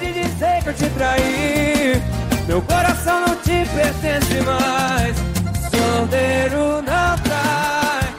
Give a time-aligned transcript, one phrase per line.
[0.00, 2.02] de dizer que eu te traí.
[2.46, 5.16] Meu coração não te pertence mais.
[5.70, 8.14] Solteiro não trai.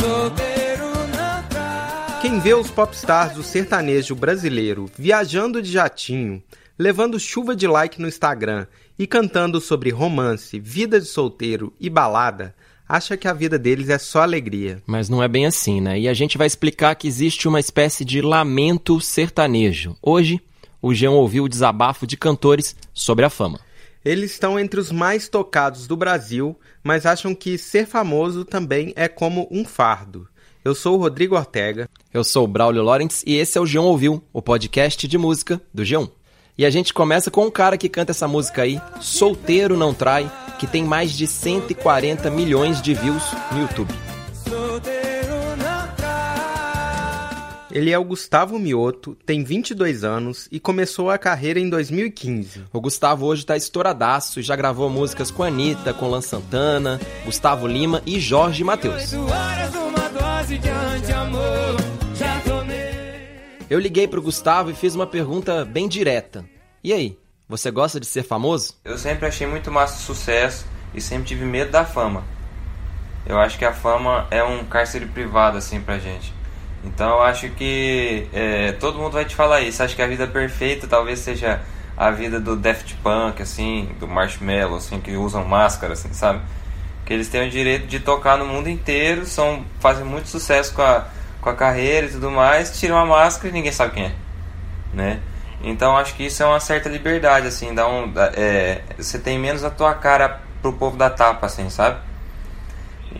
[0.00, 0.86] Solteiro
[1.16, 2.20] não trai.
[2.20, 6.42] Quem vê os popstars do sertanejo brasileiro viajando de jatinho,
[6.78, 8.66] levando chuva de like no Instagram
[8.98, 12.54] e cantando sobre romance, vida de solteiro e balada,
[12.88, 14.82] acha que a vida deles é só alegria.
[14.86, 16.00] Mas não é bem assim, né?
[16.00, 19.96] E a gente vai explicar que existe uma espécie de lamento sertanejo.
[20.02, 20.40] Hoje,
[20.80, 23.60] o Jean ouviu o desabafo de cantores sobre a fama.
[24.04, 29.08] Eles estão entre os mais tocados do Brasil, mas acham que ser famoso também é
[29.08, 30.28] como um fardo.
[30.64, 31.88] Eu sou o Rodrigo Ortega.
[32.12, 35.60] Eu sou o Braulio Lawrence e esse é o Jean Ouviu, o podcast de música
[35.72, 36.10] do G1.
[36.56, 40.30] E a gente começa com um cara que canta essa música aí, Solteiro Não Trai,
[40.58, 43.22] que tem mais de 140 milhões de views
[43.52, 44.17] no YouTube.
[47.70, 52.64] Ele é o Gustavo Mioto, tem 22 anos e começou a carreira em 2015.
[52.72, 57.66] O Gustavo hoje tá estouradaço e já gravou músicas com Anitta, com Lan Santana, Gustavo
[57.66, 59.12] Lima e Jorge Matheus.
[63.68, 66.46] Eu liguei pro Gustavo e fiz uma pergunta bem direta.
[66.82, 68.76] E aí, você gosta de ser famoso?
[68.82, 72.24] Eu sempre achei muito massa o sucesso e sempre tive medo da fama.
[73.26, 76.37] Eu acho que a fama é um cárcere privado assim pra gente.
[76.84, 79.82] Então eu acho que é, todo mundo vai te falar isso.
[79.82, 81.60] Acho que a vida perfeita talvez seja
[81.96, 86.40] a vida do Daft Punk, assim, do Marshmallow, assim, que usam máscara, assim, sabe?
[87.04, 90.82] Que eles têm o direito de tocar no mundo inteiro, são fazem muito sucesso com
[90.82, 91.06] a
[91.40, 94.12] com a carreira e tudo mais, tira uma máscara e ninguém sabe quem é,
[94.92, 95.20] né?
[95.62, 99.64] Então acho que isso é uma certa liberdade, assim, dá um, é, você tem menos
[99.64, 101.98] a tua cara pro povo da tapa, assim, sabe?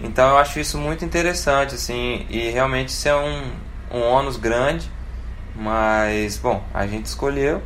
[0.02, 3.42] Então eu acho isso muito interessante, assim, e realmente isso é um,
[3.98, 4.90] um ônus grande,
[5.56, 7.62] mas, bom, a gente escolheu,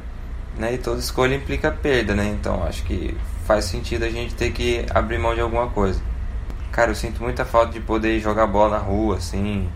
[0.56, 3.14] né, e toda escolha implica perda, né, então acho que
[3.44, 6.00] faz sentido a gente ter que abrir mão de alguma coisa.
[6.70, 9.68] Cara, eu sinto muita falta de poder jogar bola na rua, assim,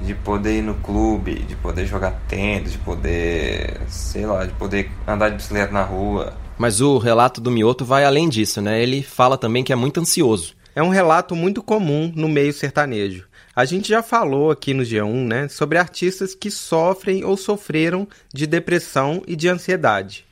[0.00, 4.90] de poder ir no clube, de poder jogar tênis, de poder, sei lá, de poder
[5.06, 6.32] andar de bicicleta na rua.
[6.56, 8.82] Mas o relato do Mioto vai além disso, né?
[8.82, 10.54] Ele fala também que é muito ansioso.
[10.74, 13.26] É um relato muito comum no meio sertanejo.
[13.54, 18.46] A gente já falou aqui no G1, né, sobre artistas que sofrem ou sofreram de
[18.46, 20.24] depressão e de ansiedade.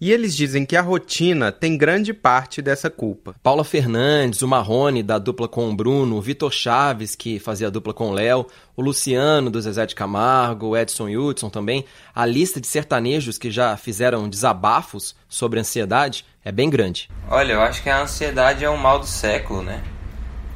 [0.00, 3.36] E eles dizem que a rotina tem grande parte dessa culpa.
[3.40, 7.70] Paula Fernandes, o Marrone, da dupla com o Bruno, o Vitor Chaves, que fazia a
[7.70, 8.44] dupla com o Léo,
[8.76, 11.84] o Luciano, do Zezé de Camargo, o Edson Hudson também.
[12.12, 17.08] A lista de sertanejos que já fizeram desabafos sobre ansiedade é bem grande.
[17.28, 19.82] Olha, eu acho que a ansiedade é o mal do século, né?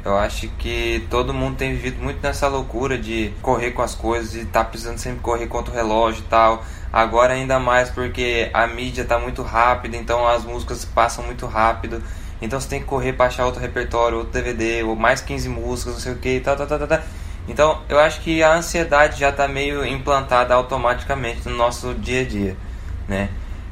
[0.04, 4.34] Eu acho que todo mundo tem vivido muito nessa loucura de correr com as coisas
[4.34, 8.66] e tá precisando sempre correr contra o relógio e tal Agora ainda mais porque a
[8.66, 12.02] mídia está muito rápida, então as músicas passam muito rápido.
[12.40, 15.94] Então você tem que correr para achar outro repertório, outro DVD, ou mais 15 músicas,
[15.94, 17.00] não sei o que, tal, tal, tal, tal.
[17.46, 22.24] Então eu acho que a ansiedade já está meio implantada automaticamente no nosso dia a
[22.24, 22.56] dia,
[23.06, 23.28] né?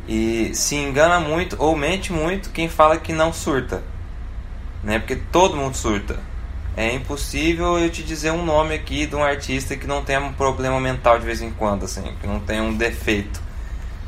[0.08, 3.82] E se engana muito ou mente muito quem fala que não surta,
[4.82, 4.98] né?
[4.98, 6.18] Porque todo mundo surta.
[6.76, 10.32] É impossível eu te dizer um nome aqui de um artista que não tenha um
[10.34, 13.40] problema mental de vez em quando, assim, que não tenha um defeito.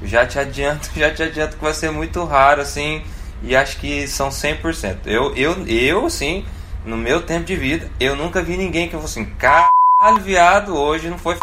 [0.03, 3.03] Já te adianto, já te adianto que vai ser muito raro, assim,
[3.43, 4.99] e acho que são 100%.
[5.07, 6.45] Eu, eu, eu, assim,
[6.85, 10.77] no meu tempo de vida, eu nunca vi ninguém que eu fosse assim, caralho, viado,
[10.77, 11.41] hoje não foi f***.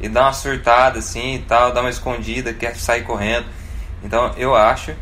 [0.00, 3.46] E dar uma surtada, assim, e tal, dar uma escondida, quer sair correndo.
[4.04, 4.94] Então, eu acho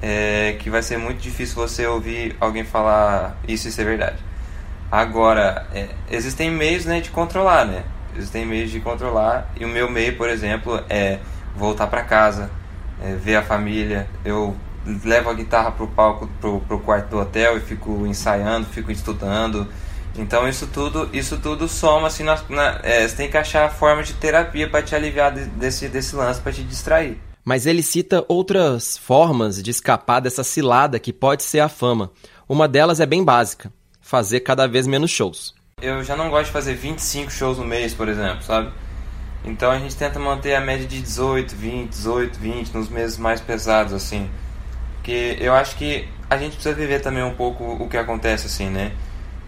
[0.00, 4.18] é, que vai ser muito difícil você ouvir alguém falar isso e ser verdade.
[4.90, 7.84] Agora, é, existem meios né, de controlar, né?
[8.16, 9.50] Existem meios de controlar.
[9.58, 11.18] E o meu meio, por exemplo, é
[11.54, 12.50] voltar para casa,
[13.02, 14.08] é, ver a família.
[14.24, 14.56] Eu
[15.04, 19.66] levo a guitarra pro palco, pro, pro quarto do hotel e fico ensaiando, fico estudando.
[20.16, 24.02] Então isso tudo, isso tudo soma assim, na, na, é, você tem que achar forma
[24.02, 27.20] de terapia para te aliviar de, desse, desse lance, para te distrair.
[27.46, 32.10] Mas ele cita outras formas de escapar dessa cilada que pode ser a fama.
[32.48, 35.54] Uma delas é bem básica fazer cada vez menos shows.
[35.80, 38.72] Eu já não gosto de fazer 25 shows no mês, por exemplo, sabe?
[39.44, 43.40] Então a gente tenta manter a média de 18, 20, 18, 20 nos meses mais
[43.40, 44.28] pesados, assim.
[44.96, 48.68] Porque eu acho que a gente precisa viver também um pouco o que acontece, assim,
[48.70, 48.90] né?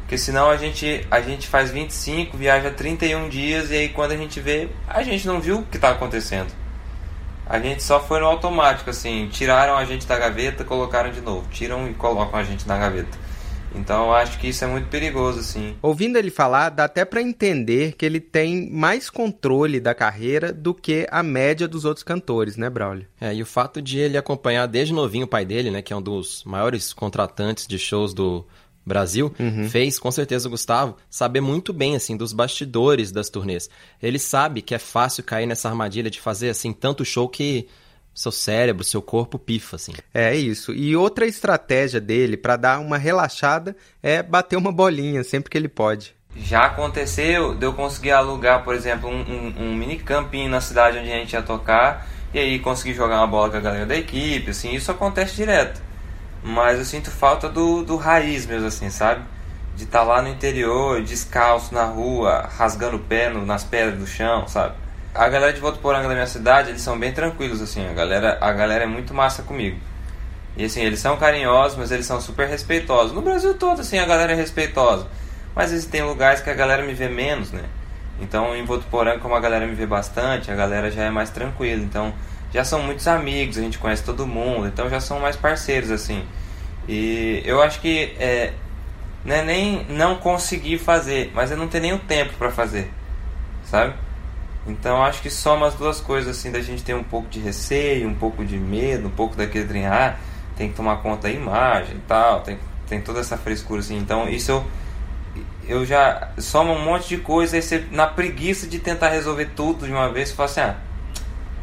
[0.03, 4.17] Porque senão a gente, a gente faz 25, viaja 31 dias e aí quando a
[4.17, 6.68] gente vê, a gente não viu o que está acontecendo.
[7.49, 9.29] A gente só foi no automático, assim.
[9.33, 11.49] Tiraram a gente da gaveta, colocaram de novo.
[11.51, 13.17] Tiram e colocam a gente na gaveta.
[13.75, 15.77] Então eu acho que isso é muito perigoso, assim.
[15.83, 20.75] Ouvindo ele falar, dá até para entender que ele tem mais controle da carreira do
[20.75, 23.07] que a média dos outros cantores, né, Braulio?
[23.21, 25.97] É, e o fato de ele acompanhar desde novinho o pai dele, né, que é
[25.97, 28.47] um dos maiores contratantes de shows do
[28.89, 29.69] Brasil, uhum.
[29.69, 33.71] fez com certeza o Gustavo saber muito bem assim dos bastidores das turnês.
[34.03, 37.69] Ele sabe que é fácil cair nessa armadilha de fazer assim tanto show que
[38.19, 39.93] seu cérebro, seu corpo pifa, assim.
[40.13, 40.73] É isso.
[40.73, 45.69] E outra estratégia dele para dar uma relaxada é bater uma bolinha sempre que ele
[45.69, 46.17] pode.
[46.37, 50.99] Já aconteceu de eu conseguir alugar, por exemplo, um, um, um mini campinho na cidade
[50.99, 53.97] onde a gente ia tocar e aí conseguir jogar uma bola com a galera da
[53.97, 55.81] equipe, assim, isso acontece direto.
[56.43, 59.23] Mas eu sinto falta do, do raiz mesmo, assim, sabe?
[59.77, 63.99] De estar tá lá no interior, descalço na rua, rasgando o pé no, nas pedras
[63.99, 64.75] do chão, sabe?
[65.15, 68.53] a galera de Votuporanga da minha cidade, eles são bem tranquilos, assim, a galera, a
[68.53, 69.77] galera é muito massa comigo.
[70.57, 73.13] E assim, eles são carinhosos, mas eles são super respeitosos.
[73.13, 75.07] No Brasil todo, assim, a galera é respeitosa.
[75.55, 77.65] Mas existem lugares que a galera me vê menos, né?
[78.21, 81.83] Então, em Votuporanga, como a galera me vê bastante, a galera já é mais tranquila.
[81.83, 82.13] Então,
[82.53, 86.25] já são muitos amigos, a gente conhece todo mundo, então já são mais parceiros, assim.
[86.89, 88.53] E eu acho que é,
[89.25, 92.91] não é nem não conseguir fazer, mas é não ter nem o tempo para fazer,
[93.65, 93.95] sabe?
[94.67, 98.09] Então acho que soma as duas coisas assim da gente ter um pouco de receio,
[98.09, 100.17] um pouco de medo, um pouco daquele trem, ah,
[100.57, 103.97] tem que tomar conta da imagem e tal, tem, tem toda essa frescura assim.
[103.97, 104.65] Então isso eu,
[105.81, 109.87] eu já soma um monte de coisa e você na preguiça de tentar resolver tudo
[109.87, 110.77] de uma vez, você fala assim, ah,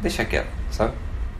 [0.00, 0.92] deixa quieto, sabe?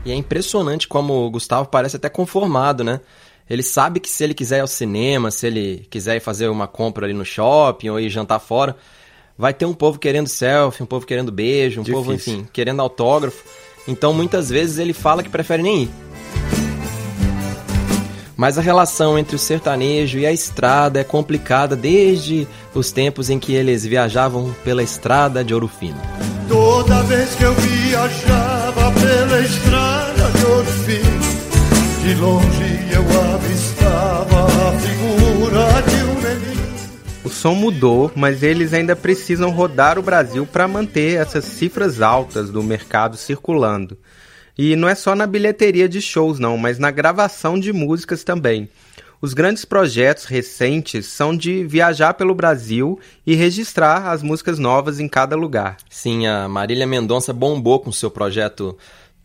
[0.05, 3.01] E é impressionante como o Gustavo parece até conformado, né?
[3.49, 6.67] Ele sabe que se ele quiser ir ao cinema, se ele quiser ir fazer uma
[6.67, 8.75] compra ali no shopping ou ir jantar fora,
[9.37, 12.03] vai ter um povo querendo selfie, um povo querendo beijo, um Difícil.
[12.03, 13.43] povo, enfim, querendo autógrafo.
[13.87, 15.89] Então muitas vezes ele fala que prefere nem ir.
[18.35, 23.39] Mas a relação entre o sertanejo e a estrada é complicada desde os tempos em
[23.39, 25.99] que eles viajavam pela estrada de Ouro Fino.
[26.47, 28.46] Toda vez que eu viajava
[32.07, 36.17] de longe eu avistava a figura de um
[37.25, 42.49] o som mudou, mas eles ainda precisam rodar o Brasil para manter essas cifras altas
[42.49, 43.97] do mercado circulando.
[44.57, 48.69] E não é só na bilheteria de shows, não, mas na gravação de músicas também.
[49.19, 55.09] Os grandes projetos recentes são de viajar pelo Brasil e registrar as músicas novas em
[55.09, 55.75] cada lugar.
[55.89, 58.77] Sim, a Marília Mendonça bombou com seu projeto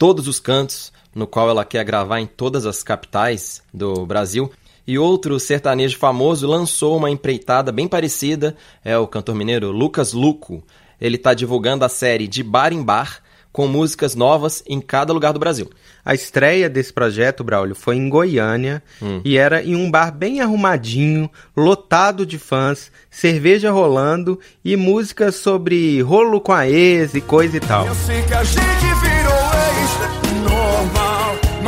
[0.03, 4.51] Todos os Cantos, no qual ela quer gravar em todas as capitais do Brasil.
[4.85, 10.61] E outro sertanejo famoso lançou uma empreitada bem parecida, é o cantor mineiro Lucas Luco.
[11.01, 13.21] Ele está divulgando a série De Bar em Bar,
[13.53, 15.71] com músicas novas em cada lugar do Brasil.
[16.05, 19.21] A estreia desse projeto, Braulio, foi em Goiânia hum.
[19.25, 26.03] e era em um bar bem arrumadinho, lotado de fãs, cerveja rolando e músicas sobre
[26.03, 27.87] rolo com a ex e coisa e tal.
[27.87, 29.22] Eu sei que a gente normal,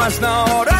[0.04, 0.74] mas na hora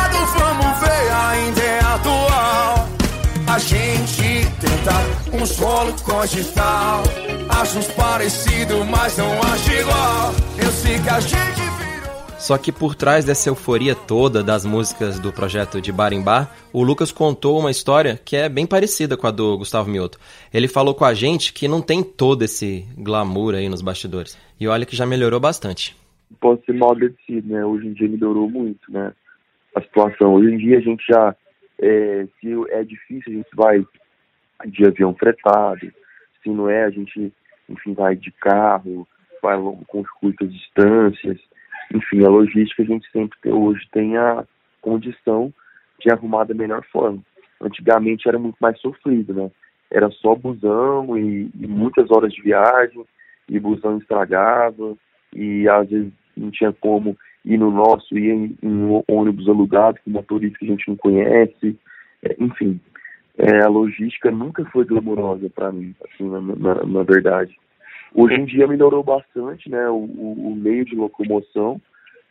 [3.55, 7.05] a gente tenta um solo congital.
[7.49, 10.35] Acho uns parecido, mas não acho igual.
[10.59, 11.65] Eu sei que a gente.
[12.37, 16.53] Só que por trás dessa euforia toda das músicas do projeto de Bar em Bar,
[16.73, 20.19] o Lucas contou uma história que é bem parecida com a do Gustavo Mioto.
[20.53, 24.37] Ele falou com a gente que não tem todo esse glamour aí nos bastidores.
[24.59, 25.97] E olha que já melhorou bastante.
[26.41, 27.65] Posso ser mal agradecido, né?
[27.65, 29.13] Hoje em dia melhorou muito, né?
[29.75, 30.35] A situação.
[30.35, 31.35] Hoje em dia a gente já
[31.81, 33.85] é, se é difícil, a gente vai
[34.67, 35.93] de avião fretado.
[36.43, 37.33] Se não é, a gente,
[37.69, 39.07] enfim, vai de carro,
[39.43, 39.57] vai
[39.87, 41.39] com curtas distâncias.
[41.93, 44.45] Enfim, a logística a gente sempre tem, hoje tem a
[44.81, 45.53] condição
[46.01, 47.23] de arrumar da melhor forma.
[47.61, 49.51] Antigamente era muito mais sofrido, né?
[49.91, 53.05] Era só busão e, e muitas horas de viagem,
[53.49, 54.97] e busão estragava,
[55.35, 60.11] e às vezes não tinha como ir no nosso, ir em, um ônibus alugado com
[60.11, 61.77] motorista que a gente não conhece,
[62.23, 62.81] é, enfim.
[63.37, 67.59] É, a logística nunca foi glamourosa para mim, assim, na, na, na, verdade.
[68.15, 71.81] Hoje em dia melhorou bastante, né, o, o, o, meio de locomoção,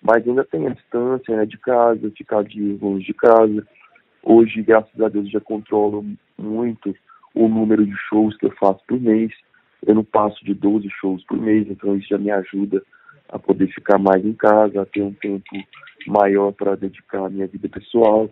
[0.02, 3.68] mas ainda tem a distância, né, de casa, ficar de longe de casa.
[4.24, 6.06] Hoje, graças a Deus, já controlo
[6.38, 6.96] muito
[7.36, 9.32] o número de shows que eu faço por mês.
[9.86, 12.82] Eu não passo de 12 shows por mês, então isso já me ajuda
[13.34, 15.44] a poder ficar mais em casa, a ter um tempo
[16.06, 18.30] maior para dedicar à minha vida pessoal.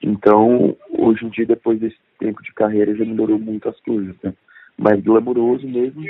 [0.00, 4.32] Então, hoje em dia, depois desse tempo de carreira, já melhorou muito as coisas, né?
[4.78, 6.04] Mas glamouroso mesmo,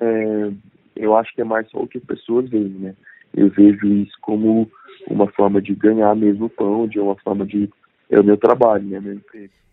[0.00, 0.50] é,
[0.96, 2.94] eu acho que é mais só o que as pessoas veem, né?
[3.34, 4.70] Eu vejo isso como
[5.06, 7.68] uma forma de ganhar mesmo pão, de uma forma de
[8.08, 9.20] é o meu trabalho, né, meu.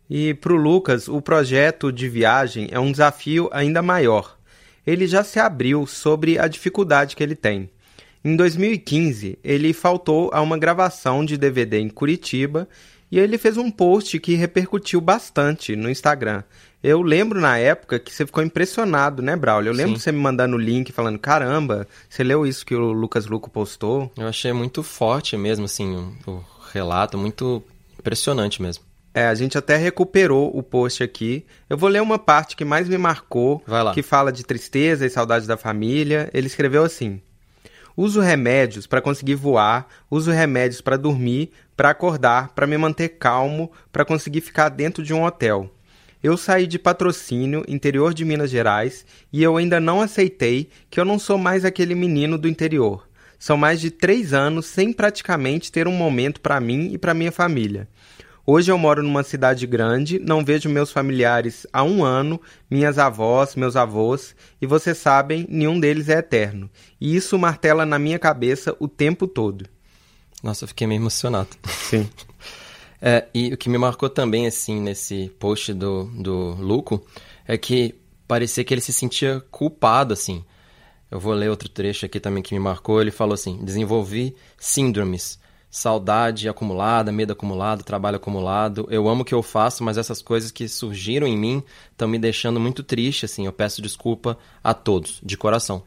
[0.10, 4.38] E para o Lucas, o projeto de viagem é um desafio ainda maior.
[4.86, 7.70] Ele já se abriu sobre a dificuldade que ele tem.
[8.26, 12.70] Em 2015, ele faltou a uma gravação de DVD em Curitiba
[13.12, 16.42] e ele fez um post que repercutiu bastante no Instagram.
[16.82, 19.70] Eu lembro na época que você ficou impressionado, né, Braulio?
[19.70, 20.00] Eu lembro Sim.
[20.00, 24.12] você me mandando o link falando: caramba, você leu isso que o Lucas Luco postou?
[24.18, 27.64] Eu achei muito forte mesmo, assim, o, o relato, muito
[28.00, 28.84] impressionante mesmo.
[29.14, 31.46] É, a gente até recuperou o post aqui.
[31.70, 33.64] Eu vou ler uma parte que mais me marcou,
[33.94, 36.30] que fala de tristeza e saudade da família.
[36.34, 37.22] Ele escreveu assim:
[37.96, 43.72] Uso remédios para conseguir voar, uso remédios para dormir, para acordar, para me manter calmo,
[43.92, 45.70] para conseguir ficar dentro de um hotel.
[46.24, 51.06] Eu saí de patrocínio, interior de Minas Gerais, e eu ainda não aceitei que eu
[51.06, 53.08] não sou mais aquele menino do interior.
[53.38, 57.32] São mais de três anos sem praticamente ter um momento para mim e para minha
[57.32, 57.90] família.
[58.46, 63.56] Hoje eu moro numa cidade grande, não vejo meus familiares há um ano, minhas avós,
[63.56, 66.70] meus avós, e vocês sabem, nenhum deles é eterno.
[67.00, 69.66] E isso martela na minha cabeça o tempo todo.
[70.44, 71.52] Nossa, eu fiquei meio emocionado.
[71.70, 72.10] Sim.
[73.02, 77.02] é, e o que me marcou também, assim, nesse post do, do Luco,
[77.48, 77.96] é que
[78.28, 80.44] parecia que ele se sentia culpado, assim.
[81.10, 83.00] Eu vou ler outro trecho aqui também que me marcou.
[83.00, 85.40] Ele falou assim: desenvolvi síndromes
[85.74, 88.86] saudade acumulada, medo acumulado, trabalho acumulado.
[88.92, 92.20] Eu amo o que eu faço, mas essas coisas que surgiram em mim estão me
[92.20, 93.48] deixando muito triste, assim.
[93.48, 95.82] Eu peço desculpa a todos, de coração.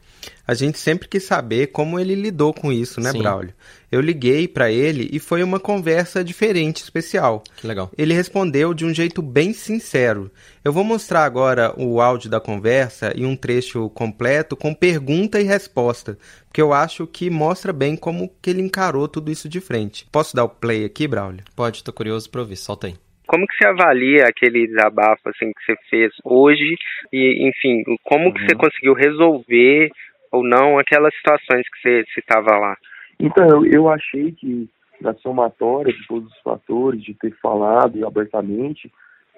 [0.47, 3.19] A gente sempre quis saber como ele lidou com isso, né, Sim.
[3.19, 3.53] Braulio?
[3.91, 7.43] Eu liguei para ele e foi uma conversa diferente, especial.
[7.57, 7.91] Que legal.
[7.97, 10.31] Ele respondeu de um jeito bem sincero.
[10.63, 15.43] Eu vou mostrar agora o áudio da conversa e um trecho completo com pergunta e
[15.43, 20.07] resposta, porque eu acho que mostra bem como que ele encarou tudo isso de frente.
[20.11, 21.43] Posso dar o play aqui, Braulio?
[21.55, 22.55] Pode, tô curioso para ouvir.
[22.55, 22.95] Solta aí.
[23.27, 26.75] Como que você avalia aquele desabafo assim que você fez hoje
[27.11, 28.33] e, enfim, como uhum.
[28.33, 28.59] que você uhum.
[28.59, 29.91] conseguiu resolver
[30.31, 32.77] ou não aquelas situações que você estava lá?
[33.19, 34.69] Então, eu achei que
[35.01, 38.91] na somatória de todos os fatores, de ter falado abertamente,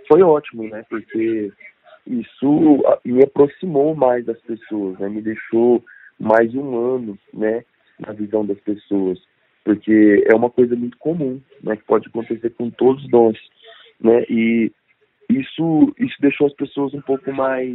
[0.08, 0.84] foi ótimo, né?
[0.90, 1.52] Porque
[2.08, 5.10] isso me aproximou mais das pessoas, né?
[5.10, 5.84] Me deixou
[6.20, 7.64] mais humano, né?
[8.00, 9.20] Na visão das pessoas.
[9.64, 11.76] Porque é uma coisa muito comum, né?
[11.76, 13.38] Que pode acontecer com todos nós,
[14.00, 14.24] né?
[14.30, 14.72] E
[15.30, 17.70] isso, isso deixou as pessoas um pouco mais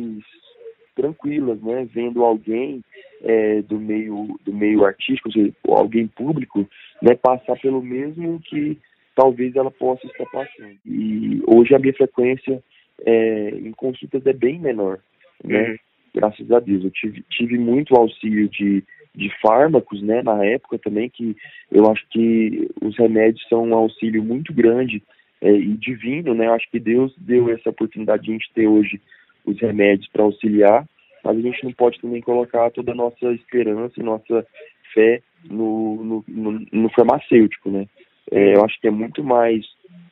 [0.95, 1.87] tranquilas, né?
[1.93, 2.83] Vendo alguém
[3.23, 6.69] é, do meio do meio artístico, seja, alguém público,
[7.03, 7.15] né?
[7.15, 8.79] Passar pelo mesmo que
[9.15, 10.77] talvez ela possa estar passando.
[10.87, 12.63] E hoje a minha frequência
[13.05, 14.99] é, em consultas é bem menor,
[15.43, 15.71] né?
[15.71, 15.77] Uhum.
[16.15, 16.85] Graças a Deus.
[16.85, 18.85] Eu tive, tive muito auxílio de,
[19.15, 20.23] de fármacos, né?
[20.23, 21.37] Na época também, que
[21.71, 25.03] eu acho que os remédios são um auxílio muito grande
[25.41, 26.47] é, e divino, né?
[26.47, 29.01] Eu acho que Deus deu essa oportunidade de a gente ter hoje
[29.45, 30.87] os remédios para auxiliar,
[31.23, 34.47] mas a gente não pode também colocar toda a nossa esperança e nossa
[34.93, 37.87] fé no, no, no, no farmacêutico, né?
[38.31, 39.65] É, eu acho que é muito mais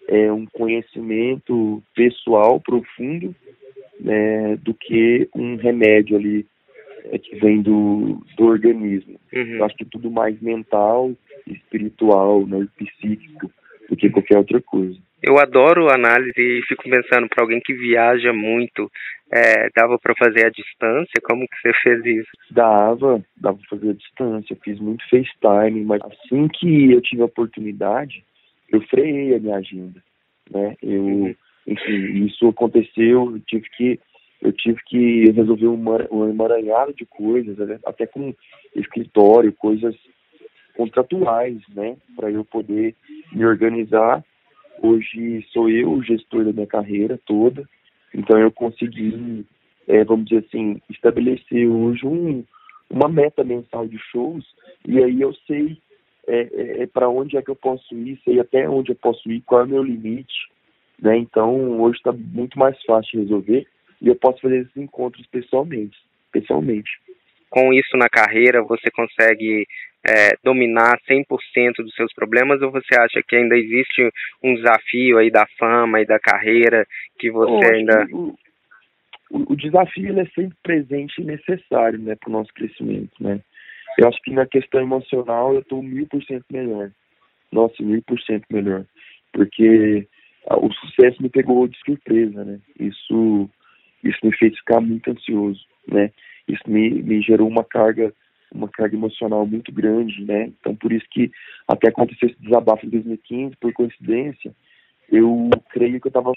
[0.09, 3.35] é, um conhecimento pessoal profundo
[3.99, 6.47] né, do que um remédio ali
[7.07, 9.19] é, que vem do, do organismo.
[9.33, 9.57] Uhum.
[9.57, 11.12] Eu acho que tudo mais mental,
[11.47, 13.51] espiritual, né, psíquico,
[13.89, 14.99] do que qualquer outra coisa.
[15.23, 18.91] Eu adoro análise e fico pensando para alguém que viaja muito,
[19.33, 21.21] é, dava para fazer à distância?
[21.25, 22.31] Como que você fez isso?
[22.51, 24.59] Dava, dava para fazer à distância.
[24.62, 28.25] fiz muito FaceTime, mas assim que eu tive a oportunidade,
[28.71, 30.03] eu freiei a minha agenda,
[30.51, 30.77] né?
[30.83, 31.35] Eu, uhum.
[31.67, 33.33] enfim, isso aconteceu.
[33.33, 34.01] Eu tive que
[34.41, 37.79] eu tive que resolver um emaranhado de coisas, né?
[37.87, 38.35] até com
[38.75, 39.95] escritório, coisas
[40.77, 42.97] contratuais, né, para eu poder
[43.33, 44.25] me organizar
[44.83, 47.69] Hoje sou eu o gestor da minha carreira toda,
[48.14, 49.47] então eu consegui,
[49.88, 52.45] é, vamos dizer assim, estabelecer hoje um,
[52.90, 54.45] uma meta mensal de shows
[54.87, 55.78] e aí eu sei
[56.26, 59.31] é, é, é para onde é que eu posso ir, sei até onde eu posso
[59.31, 60.49] ir, qual é o meu limite,
[61.00, 61.16] né?
[61.16, 63.66] Então hoje está muito mais fácil resolver
[64.00, 65.97] e eu posso fazer esses encontros pessoalmente,
[66.31, 66.90] pessoalmente.
[67.50, 69.66] Com isso na carreira você consegue
[70.07, 74.11] é, dominar 100% dos seus problemas ou você acha que ainda existe
[74.43, 76.87] um desafio aí da fama e da carreira
[77.19, 78.07] que você ainda...
[78.13, 78.35] O,
[79.31, 83.13] o, o, desafio ele é sempre presente e necessário né, para o nosso crescimento.
[83.21, 83.41] Né?
[83.99, 86.91] Eu acho que na questão emocional eu estou mil por cento melhor.
[87.51, 88.85] Nossa, mil por cento melhor.
[89.33, 90.07] Porque
[90.51, 92.59] o sucesso me pegou de surpresa, né?
[92.79, 93.49] Isso,
[94.03, 96.11] isso me fez ficar muito ansioso, né?
[96.49, 98.13] Isso me, me gerou uma carga
[98.55, 100.53] uma carga emocional muito grande, né?
[100.61, 101.31] Então, por isso que
[101.67, 104.55] até aconteceu esse desabafo em 2015, por coincidência,
[105.11, 106.33] eu creio que eu estava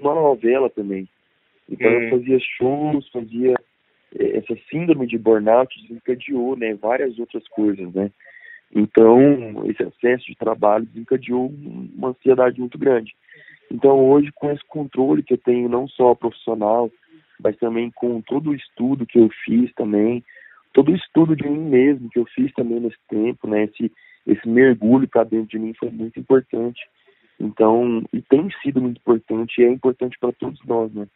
[0.00, 1.08] uma novela também.
[1.68, 2.02] Então hum.
[2.02, 3.54] eu fazia shows, fazia
[4.18, 8.10] é, essa síndrome de burnout desencadeou, né, várias outras coisas, né.
[8.74, 11.52] Então esse excesso de trabalho desencadeou
[11.96, 13.14] uma ansiedade muito grande.
[13.70, 16.90] Então hoje com esse controle que eu tenho não só profissional,
[17.42, 20.24] mas também com todo o estudo que eu fiz também,
[20.72, 23.92] todo o estudo de mim mesmo que eu fiz também nesse tempo, né, esse
[24.28, 26.86] esse mergulho para dentro de mim foi muito importante.
[27.40, 31.08] Então, e tem sido muito importante e é importante para todos nós, né?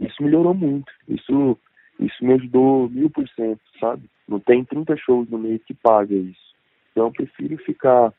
[0.00, 0.90] Isso melhorou muito.
[1.06, 1.58] Isso,
[2.00, 4.08] isso me ajudou mil por cento, sabe?
[4.26, 6.54] Não tem 30 shows no mês que paga isso.
[6.90, 8.12] Então, eu prefiro ficar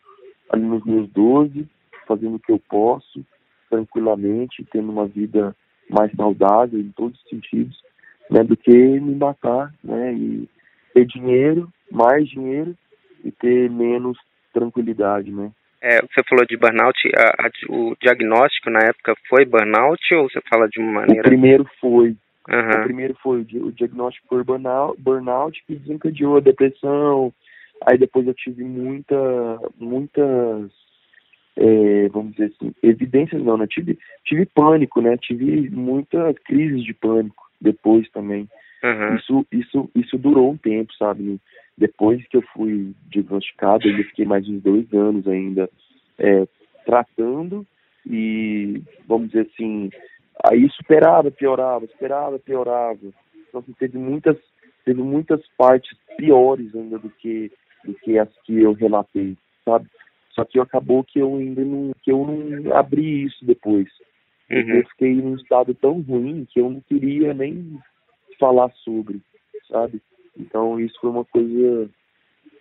[0.49, 1.67] ali nos meus 12,
[2.05, 3.25] fazendo o que eu posso,
[3.69, 5.55] tranquilamente, tendo uma vida
[5.89, 7.79] mais saudável em todos os sentidos,
[8.29, 8.43] né?
[8.43, 10.13] Do que me matar, né?
[10.13, 10.49] E
[10.93, 12.75] ter dinheiro, mais dinheiro
[13.23, 14.17] e ter menos
[14.53, 15.51] tranquilidade, né?
[15.81, 20.41] É, você falou de burnout, a, a, o diagnóstico na época foi burnout ou você
[20.49, 21.21] fala de uma maneira?
[21.21, 22.15] O primeiro foi.
[22.49, 22.81] Uhum.
[22.81, 27.31] O primeiro foi o, diagnóstico por burnout, burnout que desencadeou a depressão.
[27.85, 29.15] Aí depois eu tive muita,
[29.77, 30.71] muitas,
[31.57, 33.65] é, vamos dizer assim, evidências não, né?
[33.67, 35.17] Tive, tive pânico, né?
[35.17, 38.47] Tive muitas crises de pânico depois também.
[38.83, 39.15] Uhum.
[39.15, 41.39] Isso, isso, isso durou um tempo, sabe?
[41.77, 45.69] Depois que eu fui diagnosticado, eu fiquei mais uns dois anos ainda
[46.19, 46.47] é,
[46.85, 47.65] tratando
[48.05, 49.89] e, vamos dizer assim,
[50.43, 52.99] aí superava, piorava, esperava, piorava.
[53.47, 54.37] Então, assim, teve muitas,
[54.83, 57.51] teve muitas partes piores ainda do que,
[57.83, 59.87] do que as que eu relatei, sabe?
[60.35, 63.87] Só que acabou que eu ainda não, que eu não abri isso depois.
[64.51, 64.75] Uhum.
[64.75, 67.79] Eu fiquei num estado tão ruim que eu não queria nem
[68.37, 69.21] falar sobre,
[69.71, 70.01] sabe?
[70.37, 71.89] Então isso foi uma coisa,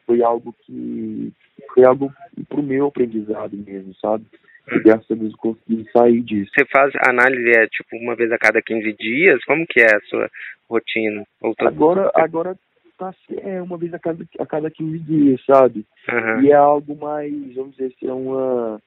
[0.07, 1.33] foi algo que
[1.75, 2.13] foi algo
[2.49, 4.25] pro meu aprendizado mesmo, sabe?
[4.73, 6.51] E graças a Deus eu consegui sair disso.
[6.55, 9.45] Você faz análise é tipo uma vez a cada 15 dias?
[9.45, 10.31] Como que é a sua
[10.71, 11.25] rotina?
[11.59, 12.57] Agora, agora
[12.99, 15.85] tá é uma vez a cada, a cada 15 dias, sabe?
[16.11, 16.43] Uhum.
[16.43, 18.81] E é algo mais, vamos dizer assim, é uma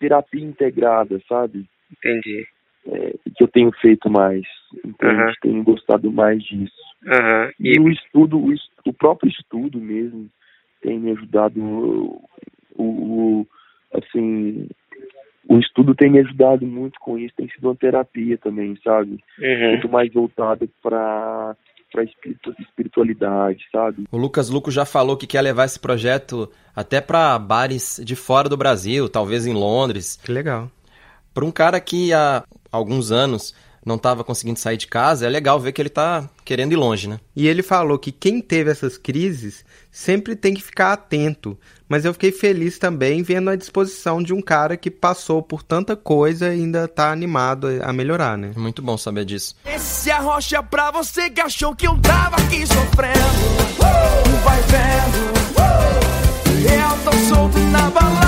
[0.00, 1.66] terapia integrada, sabe?
[1.92, 2.46] Entendi.
[2.86, 4.44] É, que eu tenho feito mais.
[4.84, 5.20] Então, uhum.
[5.20, 6.74] a gente tem gostado mais disso.
[7.04, 7.50] Uhum.
[7.60, 8.52] E, e, o estudo, o,
[8.86, 10.28] o, próprio estudo mesmo,
[10.80, 11.60] tem me ajudado.
[11.60, 12.28] O,
[12.76, 13.46] o,
[13.94, 14.68] assim,
[15.48, 17.34] o estudo tem me ajudado muito com isso.
[17.36, 19.22] Tem sido uma terapia também, sabe?
[19.38, 19.68] Uhum.
[19.70, 21.56] Muito mais voltada para
[21.92, 22.04] para
[22.58, 24.04] espiritualidade, sabe?
[24.10, 28.48] O Lucas Luco já falou que quer levar esse projeto até para bares de fora
[28.48, 30.18] do Brasil, talvez em Londres.
[30.24, 30.70] Que legal.
[31.34, 35.58] Para um cara que há alguns anos não estava conseguindo sair de casa, é legal
[35.58, 37.18] ver que ele está querendo ir longe, né?
[37.34, 41.58] E ele falou que quem teve essas crises sempre tem que ficar atento.
[41.88, 45.94] Mas eu fiquei feliz também vendo a disposição de um cara que passou por tanta
[45.94, 48.52] coisa e ainda está animado a melhorar, né?
[48.56, 49.56] Muito bom saber disso.
[49.64, 53.18] Esse é a rocha pra você que achou que eu tava aqui sofrendo.
[53.78, 54.42] Uh!
[54.44, 55.32] Vai vendo.
[55.58, 56.22] Uh!
[56.72, 58.21] Eu tô solto na balada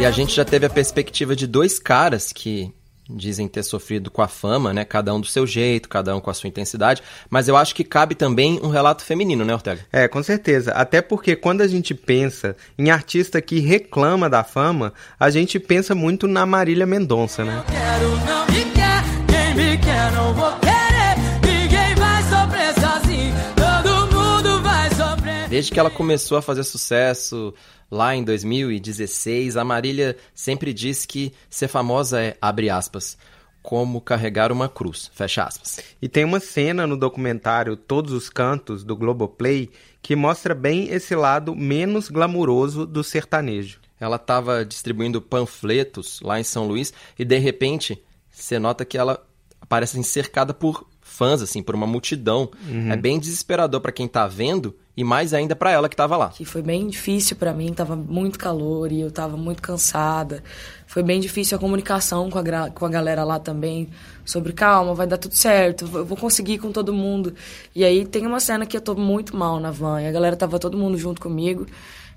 [0.00, 2.72] e a gente já teve a perspectiva de dois caras que
[3.10, 4.84] dizem ter sofrido com a fama, né?
[4.84, 7.02] Cada um do seu jeito, cada um com a sua intensidade.
[7.28, 9.84] Mas eu acho que cabe também um relato feminino, né, Ortega?
[9.92, 10.70] É, com certeza.
[10.72, 15.96] Até porque quando a gente pensa em artista que reclama da fama, a gente pensa
[15.96, 17.56] muito na Marília Mendonça, né?
[17.56, 23.34] Eu quero, não me quer, quem me quer não vou querer, ninguém vai sofrer sozinho,
[23.56, 25.48] todo mundo vai sofrer.
[25.48, 27.52] Desde que ela começou a fazer sucesso
[27.90, 33.16] lá em 2016, a Marília sempre disse que ser famosa é, abre aspas,
[33.62, 35.80] como carregar uma cruz, fecha aspas.
[36.00, 39.70] E tem uma cena no documentário Todos os Cantos, do Globoplay,
[40.00, 43.80] que mostra bem esse lado menos glamuroso do sertanejo.
[44.00, 49.22] Ela estava distribuindo panfletos lá em São Luís e de repente você nota que ela
[49.68, 50.86] parece cercada por
[51.18, 52.48] fãs, assim, por uma multidão.
[52.68, 52.92] Uhum.
[52.92, 56.28] É bem desesperador para quem tá vendo e mais ainda para ela que tava lá.
[56.28, 60.42] Que foi bem difícil para mim, tava muito calor e eu tava muito cansada.
[60.86, 63.88] Foi bem difícil a comunicação com a, com a galera lá também,
[64.24, 67.34] sobre calma, vai dar tudo certo, eu vou conseguir com todo mundo.
[67.74, 70.36] E aí tem uma cena que eu tô muito mal na van, e a galera
[70.36, 71.66] tava todo mundo junto comigo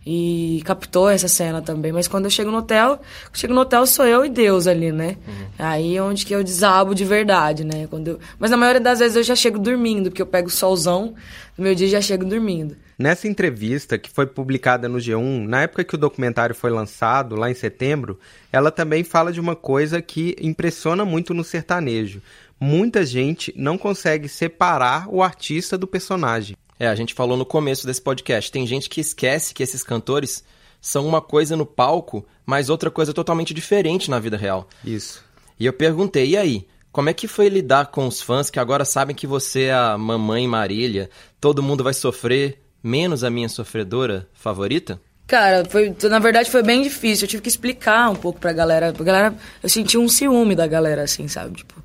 [0.06, 1.92] e captou essa cena também.
[1.92, 3.00] Mas quando eu chego no hotel,
[3.34, 5.18] chego no hotel sou eu e Deus ali, né?
[5.28, 5.46] Uhum.
[5.60, 7.88] Aí é onde que eu desabo de verdade, né?
[7.88, 8.20] Quando eu...
[8.40, 11.14] Mas na maioria das vezes eu já chego dormindo, porque eu pego o solzão
[11.58, 12.76] no meu dia já chego dormindo.
[12.98, 17.50] Nessa entrevista, que foi publicada no G1, na época que o documentário foi lançado, lá
[17.50, 18.20] em setembro,
[18.52, 22.22] ela também fala de uma coisa que impressiona muito no sertanejo.
[22.60, 26.56] Muita gente não consegue separar o artista do personagem.
[26.82, 28.52] É, a gente falou no começo desse podcast.
[28.52, 30.44] Tem gente que esquece que esses cantores
[30.82, 34.68] são uma coisa no palco, mas outra coisa totalmente diferente na vida real.
[34.84, 35.24] Isso.
[35.60, 36.68] E eu perguntei, e aí?
[36.92, 39.96] Como é que foi lidar com os fãs que agora sabem que você é a
[39.96, 41.08] mamãe Marília?
[41.40, 45.00] Todo mundo vai sofrer, menos a minha sofredora favorita?
[45.28, 47.26] Cara, foi, na verdade foi bem difícil.
[47.26, 48.88] Eu tive que explicar um pouco pra galera.
[48.88, 51.58] A galera, eu senti um ciúme da galera, assim, sabe?
[51.58, 51.81] Tipo,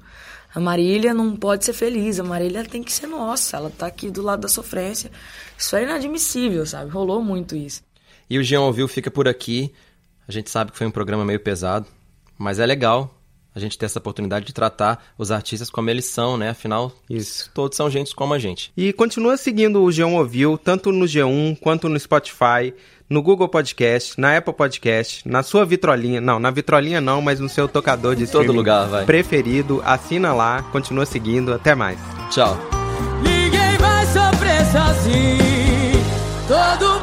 [0.57, 4.11] a Marília não pode ser feliz, a Marília tem que ser nossa, ela tá aqui
[4.11, 5.11] do lado da sofrência.
[5.55, 6.90] Isso é inadmissível, sabe?
[6.90, 7.83] Rolou muito isso.
[8.29, 9.71] E o Jean Ouviu fica por aqui.
[10.27, 11.87] A gente sabe que foi um programa meio pesado,
[12.38, 13.15] mas é legal
[13.57, 16.51] a gente ter essa oportunidade de tratar os artistas como eles são, né?
[16.51, 17.51] Afinal, Isso.
[17.55, 18.71] todos são gente como a gente.
[18.77, 22.75] E continua seguindo o G1 Ouviu, tanto no G1 quanto no Spotify
[23.09, 27.49] no Google Podcast, na Apple Podcast, na sua vitrolinha, não, na vitrolinha não, mas no
[27.49, 29.05] seu tocador de todo lugar, vai.
[29.07, 31.99] Preferido, assina lá, continua seguindo, até mais.
[32.31, 32.59] Tchau.
[33.23, 36.05] Ninguém vai sofrer sozinho.
[36.49, 36.95] Todo